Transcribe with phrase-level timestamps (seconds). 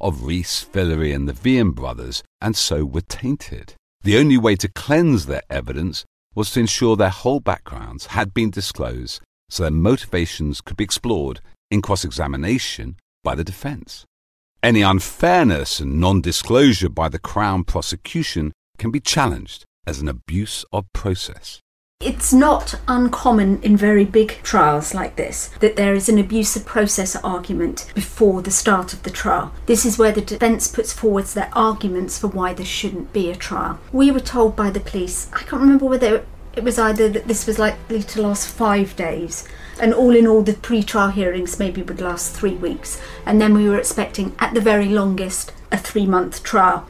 [0.00, 3.74] of Rees, Fillery, and the Vian brothers, and so were tainted.
[4.02, 8.50] The only way to cleanse their evidence was to ensure their whole backgrounds had been
[8.50, 11.40] disclosed so their motivations could be explored
[11.70, 14.04] in cross examination by the defence.
[14.62, 20.64] Any unfairness and non disclosure by the Crown prosecution can be challenged as an abuse
[20.72, 21.60] of process.
[22.02, 26.64] It's not uncommon in very big trials like this that there is an abuse of
[26.64, 29.52] process argument before the start of the trial.
[29.66, 33.36] This is where the defence puts forward their arguments for why there shouldn't be a
[33.36, 33.78] trial.
[33.92, 36.24] We were told by the police, I can't remember whether
[36.56, 39.46] it was either that this was likely to last five days,
[39.78, 43.52] and all in all, the pre trial hearings maybe would last three weeks, and then
[43.52, 46.88] we were expecting, at the very longest, a three month trial.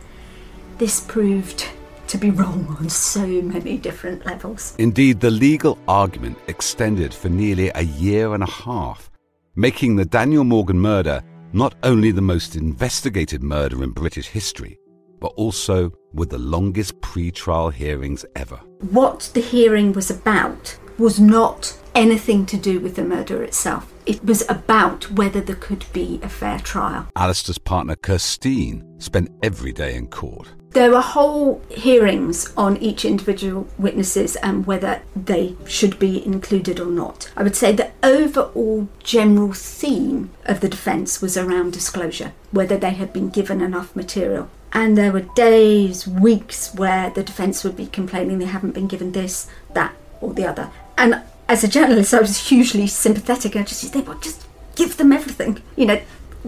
[0.78, 1.66] This proved
[2.10, 4.74] to be wrong on so many different levels.
[4.78, 9.08] Indeed, the legal argument extended for nearly a year and a half,
[9.54, 14.76] making the Daniel Morgan murder not only the most investigated murder in British history,
[15.20, 18.56] but also with the longest pre trial hearings ever.
[18.90, 23.92] What the hearing was about was not anything to do with the murder itself.
[24.10, 27.06] It was about whether there could be a fair trial.
[27.14, 30.48] Alastair's partner Kirstine spent every day in court.
[30.70, 36.90] There were whole hearings on each individual witnesses and whether they should be included or
[36.90, 37.30] not.
[37.36, 42.94] I would say the overall general theme of the defence was around disclosure, whether they
[42.94, 44.48] had been given enough material.
[44.72, 49.12] And there were days, weeks where the defence would be complaining they haven't been given
[49.12, 50.72] this, that, or the other.
[50.98, 53.56] And as a journalist, I was hugely sympathetic.
[53.56, 55.60] I just said, well, just give them everything.
[55.74, 56.00] You know,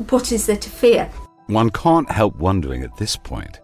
[0.08, 1.06] what is there to fear?
[1.48, 3.60] One can't help wondering at this point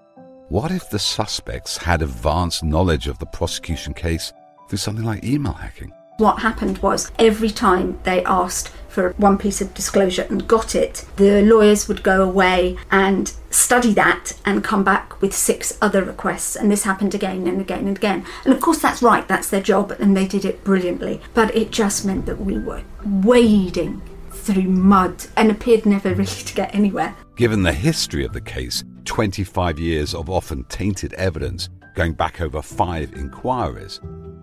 [0.49, 4.33] what if the suspects had advanced knowledge of the prosecution case
[4.69, 5.93] through something like email hacking?
[6.19, 11.05] What happened was every time they asked for one piece of disclosure and got it,
[11.15, 16.57] the lawyers would go away and study that and come back with six other requests.
[16.57, 18.25] And this happened again and again and again.
[18.45, 21.21] And of course, that's right, that's their job, and they did it brilliantly.
[21.35, 24.03] But it just meant that we were wading
[24.33, 27.15] through mud and appeared never really to get anywhere.
[27.37, 32.61] Given the history of the case, 25 years of often tainted evidence going back over
[32.61, 34.01] five inquiries,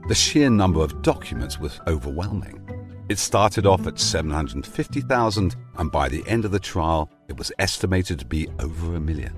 [0.08, 2.62] the sheer number of documents was overwhelming.
[3.10, 8.20] It started off at 750,000, and by the end of the trial, it was estimated
[8.20, 9.34] to be over a million.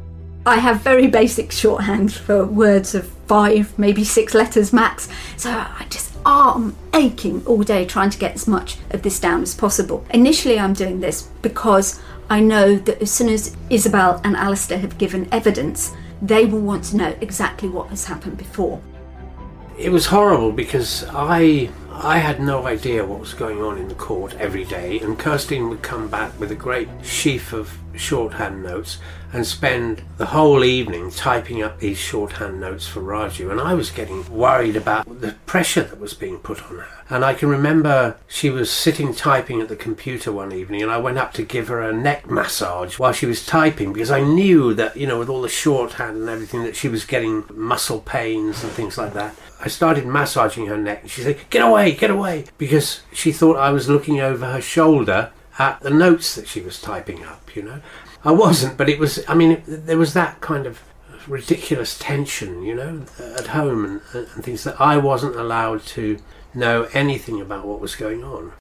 [0.46, 5.86] I have very basic shorthand for words of five, maybe six letters max, so I
[5.90, 10.06] just arm aching all day trying to get as much of this down as possible.
[10.12, 14.98] Initially, I'm doing this because I know that as soon as Isabel and Alastair have
[14.98, 18.82] given evidence, they will want to know exactly what has happened before.
[19.78, 23.96] It was horrible because I I had no idea what was going on in the
[23.96, 28.98] court every day, and Kirstine would come back with a great sheaf of shorthand notes
[29.34, 33.52] and spend the whole evening typing up these shorthand notes for Raju.
[33.52, 36.88] And I was getting worried about the pressure that was being put on her.
[37.10, 40.98] And I can remember she was sitting typing at the computer one evening, and I
[40.98, 44.74] went up to give her a neck massage while she was typing because I knew
[44.74, 48.64] that, you know, with all the shorthand and everything, that she was getting muscle pains
[48.64, 49.36] and things like that.
[49.60, 53.58] I started massaging her neck, and she said, Get away, get away, because she thought
[53.58, 57.64] I was looking over her shoulder at the notes that she was typing up, you
[57.64, 57.82] know.
[58.24, 60.82] I wasn't, but it was, I mean, there was that kind of
[61.28, 63.06] ridiculous tension, you know,
[63.38, 66.18] at home and, and things that I wasn't allowed to
[66.54, 68.54] know anything about what was going on.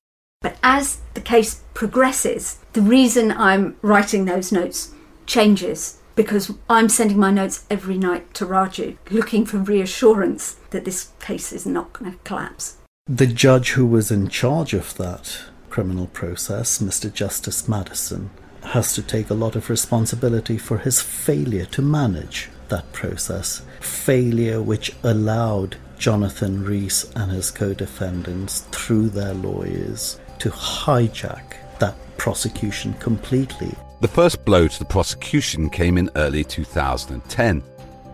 [0.43, 4.93] But as the case progresses, the reason I'm writing those notes
[5.27, 11.11] changes because I'm sending my notes every night to Raju, looking for reassurance that this
[11.21, 12.78] case is not going to collapse.
[13.07, 15.39] The judge who was in charge of that
[15.76, 17.12] criminal process, Mr.
[17.12, 18.31] Justice Maddison,
[18.62, 23.60] has to take a lot of responsibility for his failure to manage that process.
[23.81, 31.94] Failure which allowed Jonathan Rees and his co defendants, through their lawyers, to hijack that
[32.16, 33.75] prosecution completely.
[34.00, 37.62] The first blow to the prosecution came in early 2010,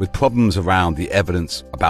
[0.01, 1.79] with problems around the evidence about